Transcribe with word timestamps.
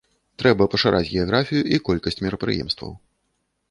Трэба 0.43 0.67
пашыраць 0.75 1.11
геаграфію 1.11 1.63
і 1.77 1.81
колькасць 1.91 2.21
мерапрыемстваў. 2.25 2.91